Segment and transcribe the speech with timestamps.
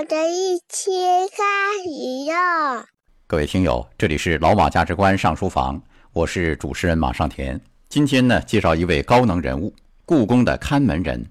[0.00, 1.44] 我的一天开
[1.84, 2.86] 始了。
[3.26, 5.78] 各位听友，这里是老马价值观上书房，
[6.14, 7.60] 我是主持人马上田。
[7.90, 9.74] 今天呢，介绍一位高能人物——
[10.06, 11.22] 故宫的看门人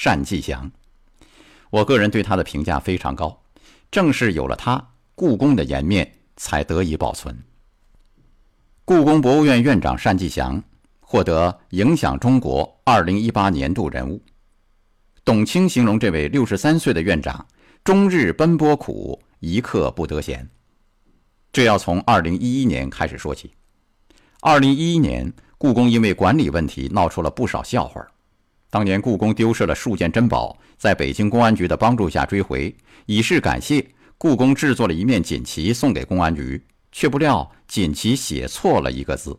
[0.00, 0.70] 单霁翔。
[1.70, 3.42] 我个人对他的评价非常高，
[3.90, 7.36] 正是有了他，故宫的颜面才得以保存。
[8.84, 10.62] 故宫博物院院长单霁翔
[11.00, 14.22] 获得“影响中国2018年度人物”。
[15.26, 17.44] 董卿形容这位六十三岁的院长，
[17.88, 20.46] 终日奔波苦，一刻不得闲。
[21.50, 23.50] 这要从二零一一年开始说起。
[24.42, 28.06] 二零一一年，故宫因为管理问题闹出了不少笑话。
[28.68, 33.82] 当年故宫丢失了数件珍宝，在北京公安局的帮助下追回，以示感谢，
[34.18, 36.62] 故宫制作了一面锦旗送给公安局，
[36.92, 39.34] 却不料锦旗写错了一个字。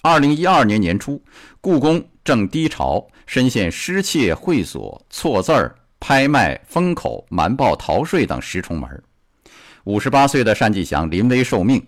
[0.00, 1.22] 二零一二年年初，
[1.60, 9.02] 故宫正低潮，深陷失窃、会所、错字儿、拍卖、封口、瞒报逃税等十重门。
[9.84, 11.80] 五十八岁的单霁翔临危受命，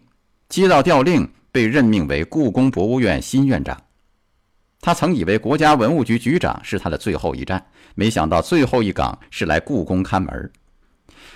[0.48, 3.76] 接到调令，被任命为故宫博物院新院长。
[4.80, 10.52] 他曾以为国家文物局局长是他的最后一站，没想到最后一岗是来故宫看门。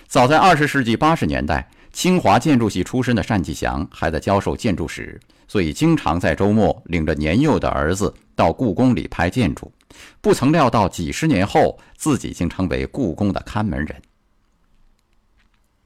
[0.06, 1.68] 早在二十世纪八十年代。
[1.92, 9.72] 清华建筑系出身的单霁翔还在教授建筑史，所以经常在周末领着年幼的儿子到故宫里拍建筑。
[10.20, 14.02] 不曾料到，几十年后自己竟成为故宫的看门人。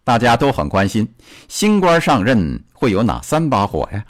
[0.03, 1.07] 大家都很关心，
[1.49, 4.05] 新官上任会有哪三把火呀？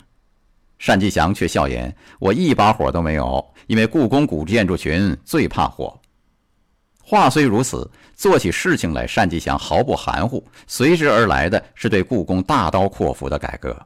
[0.83, 5.99] 单霁翔却笑言：“我一把火都没有，因为故宫古建筑群最怕火。”
[7.03, 10.43] 话虽如此，做起事情来，单霁翔毫不含糊。
[10.65, 13.77] 随之而来的是对故宫大刀阔斧的改革。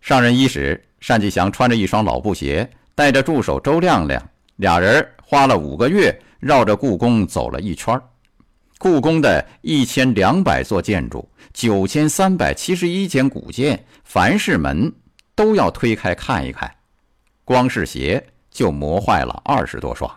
[0.00, 4.22] 上任伊始，单霁翔穿着一双老布鞋，带着助手周亮亮，
[4.60, 7.98] 俩人花了五个月绕着故宫走了一圈。
[8.78, 14.92] 故宫的一千两百座建筑，九千三百七十一间古建，凡是门
[15.34, 16.70] 都要推开看一看。
[17.44, 20.08] 光是鞋就磨坏了二十多双。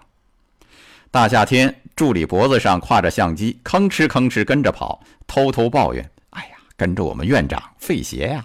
[1.09, 1.73] 大夏天。
[1.96, 8.44] 助理脖子上挎着相机，吭哧吭哧跟着跑，偷偷抱怨：“哎呀，跟着我们院长费鞋呀！”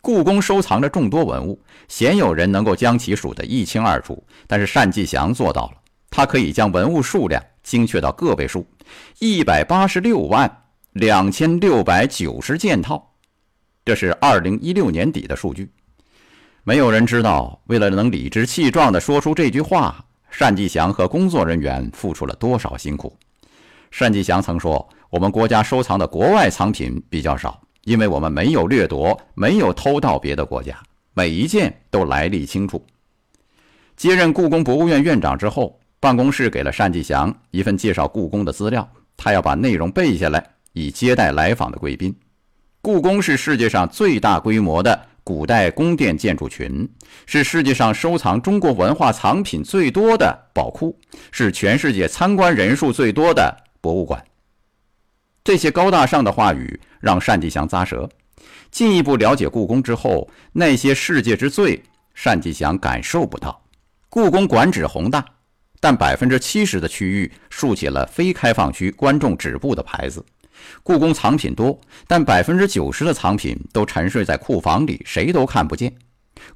[0.00, 4.22] 故宫收藏着众多文物，鲜有人能够将其数得一清二楚。
[4.46, 5.72] 但是单霁翔做到了，
[6.10, 8.66] 他可以将文物数量精确到个位数：
[9.18, 10.50] 一百八十六万
[10.92, 13.12] 两千六百九十件套。
[13.84, 15.70] 这是二零一六年底的数据。
[16.62, 20.04] 没有人知道，为了能理直气壮地说出这句话。
[20.38, 23.16] 单霁翔和工作人员付出了多少辛苦？
[23.98, 30.80] 单霁翔曾说：“我们国家收藏的国外藏品比较少，因为我们没有掠夺，没有偷盗别的国家，
[31.12, 32.80] 每一件都来历清楚。”
[33.98, 40.40] 接任故宫博物院院长之后，办公室给了单霁翔一份介绍故宫的资料，他要把内容背下来，
[40.72, 42.14] 以接待来访的贵宾。
[42.80, 45.06] 故宫是世界上最大规模的。
[45.24, 46.88] 古代宫殿建筑群
[47.26, 50.96] 是世界上收藏中国文化藏品最多的宝库，
[51.32, 54.24] 是全世界参观人数最多的博物馆。
[55.42, 58.08] 这些高大上的话语让单霁翔咂舌。
[58.70, 61.82] 进一步了解故宫之后，那些世界之最，
[62.22, 63.60] 单霁翔感受不到。
[64.08, 65.24] 故宫馆址宏大，
[65.80, 70.24] 但百分之七十的区域竖起了非开放区、观众止步的牌子。
[70.82, 75.92] 故宫藏品多，但百分之九十的藏品都沉睡在库房里，谁都看不见。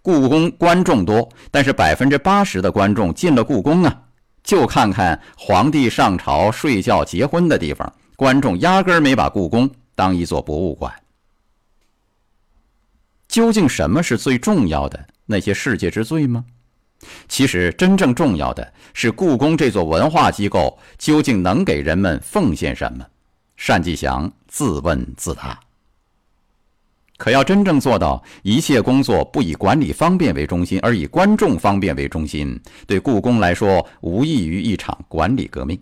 [0.02, 4.02] 故宫观众多，但是百分之八十的观众进了故宫啊，
[4.42, 7.92] 就看看皇帝上朝、睡觉、结婚的地方。
[8.16, 10.92] 观众压根儿没把故宫当一座博物馆。
[13.28, 15.06] 究竟什么是最重要的？
[15.26, 16.44] 那些世界之最吗？
[17.28, 23.04] 其实真正重要的是故宫这座文化机构究竟能给人们奉献什么。
[23.66, 25.58] 单霁翔自问自答。
[27.16, 35.80] 可要真正做到一切工作不以管理方便为中心，而以观众方便为中心，对故宫来说，无异于一场管理革命。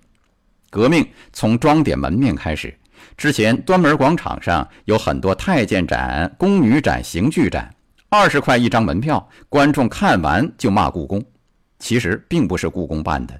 [0.72, 2.74] 革命从装点门面开始。
[3.14, 7.70] 之前端门广场上有很多太监展、宫女展、刑具展，
[8.08, 11.22] 二十块一张门票，观众看完就骂故宫。
[11.78, 13.38] 其实并不是故宫办的。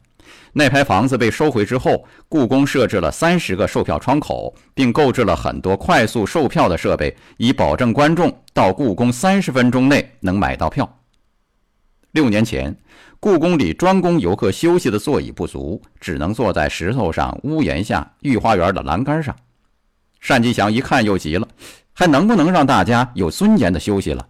[0.53, 10.87] 那排房子被收回之后，故宫设置了三十个售票窗口，并购置了很多快速售票的设备，以保证观众到故宫三十分钟内能买到票。
[12.13, 12.77] 六年前，
[13.21, 19.35] 故宫里专供游客休息的座椅不足，只能坐在石头上、屋檐下、御花园的栏杆上。
[20.27, 21.49] 单霁翔一看又急了，
[21.93, 24.27] 还能不能让大家有尊严的休息了？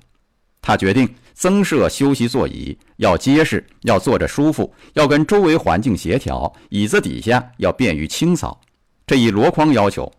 [0.60, 1.08] 他决定。
[1.34, 6.52] 增设休息座椅，要结实，要坐着舒服，要跟周围环境协调。
[6.68, 8.60] 椅子底下要便于清扫。
[9.06, 10.12] 这一箩筐要求，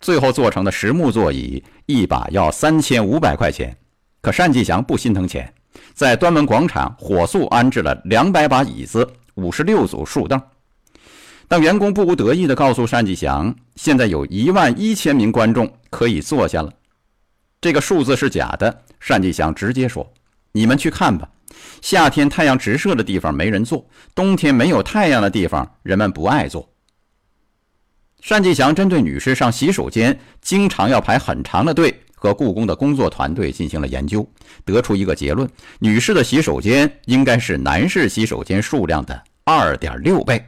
[0.00, 3.76] 最后做成的实木座椅一把要三千五百块钱。
[4.22, 5.52] 可单霁翔不心疼钱，
[5.92, 10.40] 在端门广场火速安置了两百把椅子、五十六组树凳。
[11.46, 16.72] 当员工不无得意地告诉单霁翔，现在有一万一千名观众可以坐下了，
[17.60, 18.82] 这个数字是假的。
[19.06, 20.10] 单霁翔直接说
[20.52, 21.28] ：“你们去看吧，
[21.82, 26.68] 夏天太阳直射的地方没人坐，冬天没有太阳的地方人们不爱坐。”
[28.26, 32.03] 单霁翔针对女士上洗手间经常要排很长的队。
[32.24, 34.26] 和故宫的工作团队进行了研究，
[34.64, 35.46] 得出一个结论：
[35.78, 40.42] 女士的洗手间应该是男士洗手间数量的二点六倍。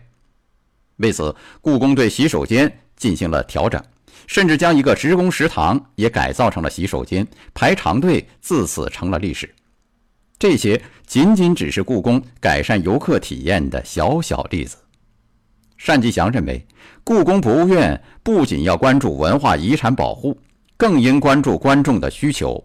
[0.96, 3.78] 为此，故宫对洗手间进行了调整，
[4.26, 9.54] 甚至将一个职工食堂也改造成了洗手间，排长队自此成了历史。
[10.38, 14.78] 这些仅仅只是故宫改善游客体验的小小例子。
[15.84, 16.66] 单霁翔认为，
[17.04, 20.40] 故宫博物院不仅要关注文化遗产保护。
[20.76, 22.62] 更应关注观众的需求，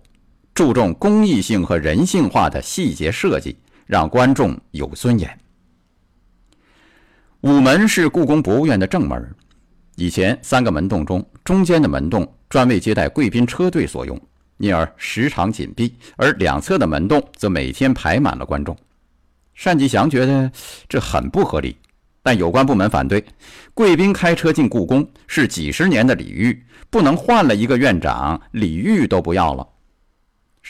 [0.53, 5.39] 注重公益性和人性化的细节设计，让观众有尊严。
[7.41, 9.33] 午门是故宫博物院的正门，
[9.95, 14.19] 以前三个门洞中，中间的门洞专为接待贵宾车队所用，
[14.57, 15.87] 因而时常紧闭；
[16.17, 18.77] 而两侧的门洞则每天排满了观众。
[19.63, 20.51] 单霁翔觉得
[20.89, 21.77] 这很不合理。
[22.23, 23.23] 但有关部门反对，
[23.73, 29.67] 贵宾开车进故宫是几十年的礼遇，不能换了一个院长，礼遇都不要了。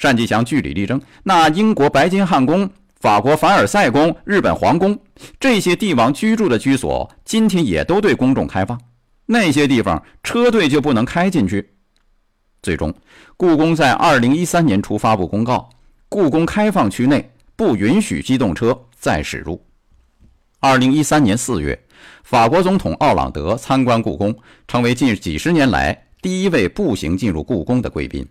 [0.02, 2.70] 单霁翔据理力争，那英国白金汉宫、
[3.02, 4.98] 法国凡尔赛宫、日本皇宫
[5.40, 8.80] 这些帝王居住的居所，今天也都对公众开放，
[9.26, 11.74] 那些地方车队就不能开进去。
[12.64, 12.94] 最终，
[13.36, 15.70] 故宫在二零一三年初发布公告，
[16.08, 19.62] 故宫开放区内不允许机动车再驶入。
[20.64, 21.78] 二零一三年四月，
[22.24, 24.32] 法国总统奥朗德参观故宫，
[24.68, 28.24] 成为近几十年来第一位步行进入故宫的贵宾。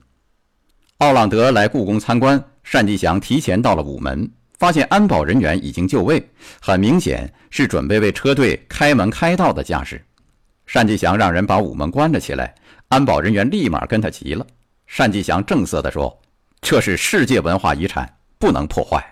[0.99, 2.41] 奥朗德来故宫参观，
[2.71, 4.31] 单霁翔提前到了午门，
[4.61, 6.25] 发现安保人员已经就位，
[6.61, 10.01] 很明显是准备为车队开门开道的架势。
[10.73, 12.55] 单霁翔让人把午门关了起来，
[12.91, 14.47] 安保人员立马跟他急了。
[14.97, 16.17] 单霁翔正色地说
[16.63, 19.05] ：“这是世界文化遗产，不能破坏。”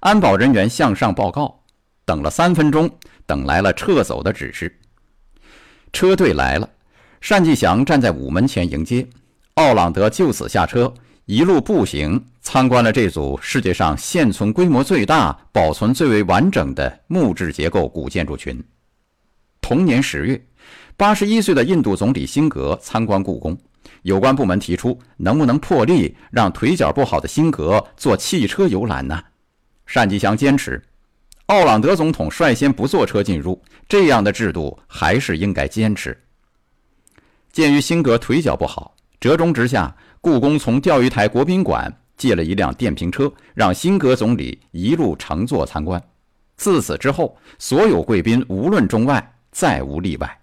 [0.00, 1.61] 安保人员向上报告。
[2.04, 2.90] 等了三分钟，
[3.26, 4.78] 等来了撤走的指示。
[5.92, 6.68] 车队来了，
[7.20, 9.06] 单霁翔站在午门前迎接。
[9.54, 10.92] 奥朗德就此下车，
[11.26, 18.62] 一路步行参观了这组世界上现存规模最大、保存最为完整的木质结构古建筑群。
[19.60, 20.42] 同年十月，
[20.96, 23.56] 八十一岁的印度总理辛格参观故宫，
[24.02, 29.22] 有关部门提出，能不能破例让腿脚不好的辛格坐汽车游览呢？
[29.92, 30.82] 单霁翔坚持。
[31.46, 36.16] 奥朗德总统率先不坐车进入，这样的制度还是应该坚持。
[37.52, 46.02] 鉴于辛格腿脚不好，折中之下，故宫从钓鱼台国宾馆借了一辆电瓶车，让辛格总理一路乘坐参观。
[46.56, 50.40] 自此之后，所有贵宾无论中外，再无例外。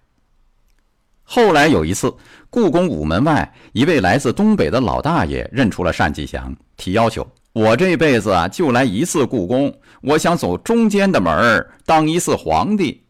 [1.22, 2.14] 后来有一次，
[2.50, 7.26] 故宫午门外一位来自东北的老大爷认出了单霁翔，提要求。
[7.52, 13.02] 我这辈子啊，就来一次故宫，我想走中间的门儿，当一次皇帝。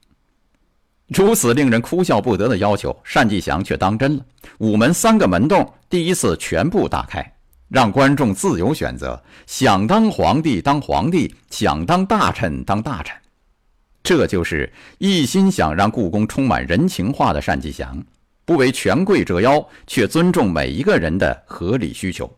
[1.09, 4.25] 如此令人哭笑不得的要求，单霁翔却当真了。
[4.59, 7.35] 午门三个门洞第一次全部打开，
[7.69, 13.15] 让观众自由选择，想当皇帝当皇帝，想当大臣当大臣。
[14.03, 18.03] 这就是一心想让故宫充满人情化的单霁翔，
[18.47, 22.33] 不为权贵折腰，却尊重每一个人的合理需求。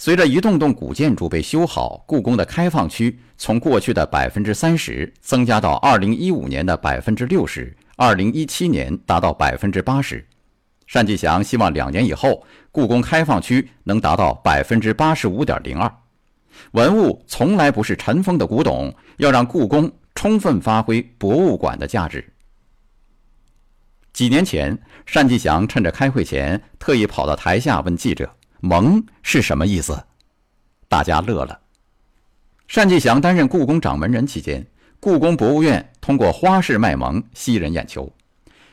[0.00, 10.24] 随着一栋栋古建筑被修好，故宫的开放区从过去的百分之三十增加到二零一五年的百分之六十，二零一七年达到百分之八十。
[10.92, 15.92] 单霁翔希望两年以后，故宫开放区能达到百分之八十五点零二。
[16.70, 22.24] 文物从来不是尘封的古董，要让故宫充分发挥博物馆的价值。
[24.12, 24.78] 几年前，
[25.12, 28.37] 单霁翔趁着开会前，特意跑到台下问记者。
[28.60, 30.02] 蒙是什么意思？
[30.88, 31.58] 大家乐了。
[32.66, 34.64] 单霁翔担任故宫掌门人期间，
[35.00, 38.10] 故宫博物院通过花式卖萌吸人眼球。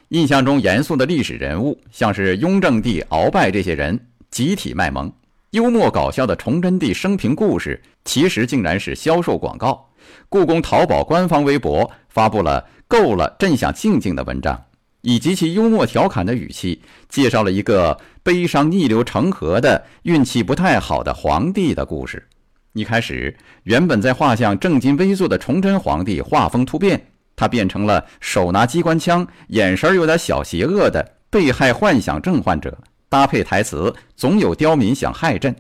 [0.10, 4.00] 印象中严肃的历史人物，像是雍正帝鳌拜这些人，
[4.30, 5.10] 集体卖萌；
[5.52, 9.90] 幽默搞笑的崇祯帝生平故事，其实竟然是销售广告。
[10.30, 14.64] 故宫淘宝官方微博发布了“够了，朕想静静”的文章。
[15.06, 22.28] 以极其幽默调侃的语气，介绍了一个悲伤逆流成河的、运气不太好的皇帝的故事。
[22.74, 27.00] 一开始，原本在画像正襟危坐的崇祯皇帝画风突变，
[27.36, 32.76] 他变成了手拿机关枪、眼神有点小邪恶的被害幻想症患者，
[33.08, 35.56] 搭配台词总有刁民想害朕。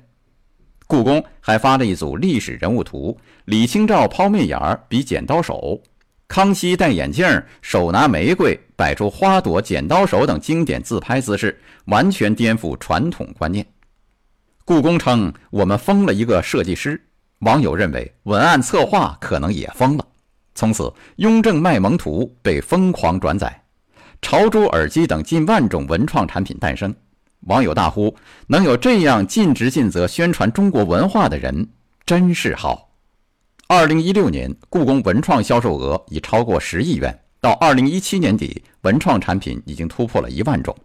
[0.87, 5.79] 故宫还发了一组历史人物图，李清照抛媚眼儿比剪刀手，
[6.35, 7.25] 康熙戴眼镜
[7.61, 13.65] 手拿玫瑰摆出花朵剪刀手等经典自拍姿势，完全颠覆传统观念。
[14.65, 17.01] 故宫称我们封了一个设计师，
[17.39, 20.05] 网友认为文案策划可能也封了。
[20.55, 23.63] 从此，雍正卖萌图被疯狂转载，
[24.21, 26.93] 潮珠耳机等近万种文创产品诞生。
[27.43, 28.13] 网友大呼
[28.45, 31.65] ：“能有这样尽职尽责宣传中国文化的人，
[32.05, 32.81] 真是好。”
[33.67, 40.75] 二零一六年，故宫文创销售额已超过十亿元，到二零一七年底，文创产品已经突破了一万种。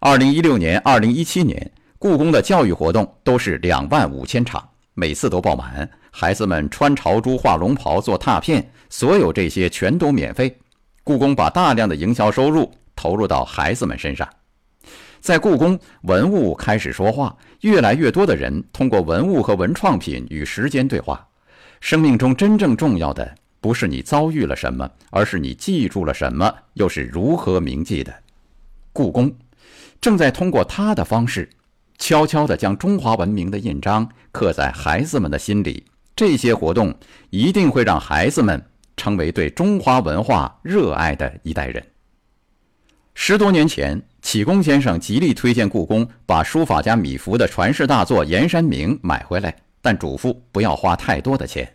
[0.00, 10.52] 二零一六年、二零一七年，故宫的教育活动都是两万五千场，每次都爆满，孩子们穿朝珠、画龙袍、做拓片，所有这些全都免费。
[11.04, 14.28] 故宫把大量的营销收入投入到孩子们身上。
[15.20, 21.24] 在故宫，文物开始说话，越来越多的人通过文物和文创品与时间对话。
[21.80, 28.14] 生命中真正重要的，不是你遭遇了什么，而是你记住了什么，又是如何铭记的。
[28.92, 29.32] 故宫
[30.00, 31.48] 正在通过它的方式，
[31.98, 35.84] 悄悄地将中华文明的印章刻在孩子们的心里。
[36.14, 36.94] 这些活动
[37.30, 38.60] 一定会让孩子们
[38.96, 41.84] 成为对中华文化热爱的一代人。
[43.14, 44.02] 十多年前。
[44.20, 51.72] 启功先生极力推荐故宫把书法家米芾的传世大作《岩山铭》买回来，但嘱咐不要花太多的钱。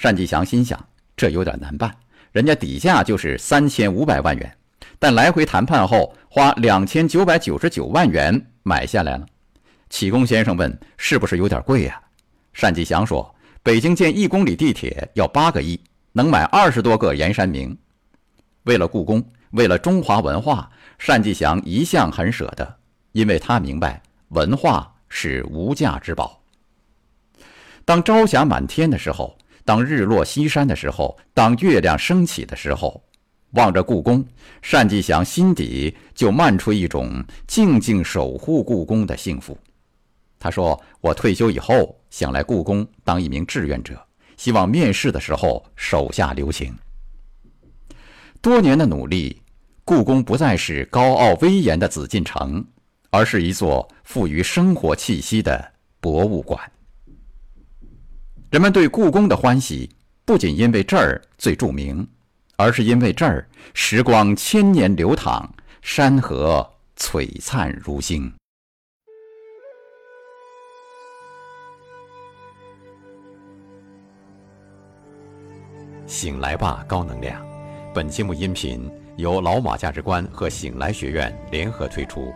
[0.00, 0.78] 单霁翔心想，
[1.16, 1.94] 这有点难办，
[2.32, 4.56] 人家底价就是三千五百万元，
[4.98, 9.26] 但来回谈判后花两千九百九十九万元买下来了。
[9.90, 12.00] 启功先生问：“是不是有点贵呀？”
[12.58, 15.80] 单霁翔说：“北京建一公里地铁要八个亿，
[16.12, 17.70] 能买二十多个《岩山明》。”
[18.64, 20.70] 为了故宫，为了中华文化。
[21.06, 22.76] 单霁翔一向很舍得，
[23.12, 26.37] 因为他明白文化是无价之宝。
[27.88, 33.02] 当朝霞满天的时候，当日落西山的时候，当月亮升起的时候，
[33.52, 34.22] 望着故宫，
[34.60, 39.56] 单霁翔心底就漫出一种静静守护故宫的幸福。
[40.38, 43.98] 他说：“我退休以后想来故宫当一名志愿者，
[44.36, 46.76] 希望面试的时候手下留情。”
[48.42, 49.40] 多年的努力。
[49.82, 52.62] 故宫不再是高傲威严的紫禁城，
[53.08, 56.60] 而是一座富于生活气息的博物馆。
[58.50, 59.90] 人们对故宫的欢喜，
[60.24, 62.08] 不仅因为这儿最著名，
[62.56, 65.46] 而是因为这儿时光千年流淌，
[65.82, 68.32] 山河璀璨如星。
[76.06, 77.46] 醒来吧，高能量！
[77.92, 78.90] 本节目音频。
[79.18, 82.32] 由老马价值观和醒来学院联合推出，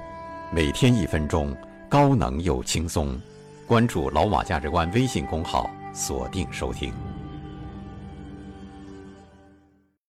[0.52, 1.57] 每天一分钟，
[1.88, 3.19] 高能又轻松。
[3.69, 7.12] 关注老马价值观微信公号，锁定收听。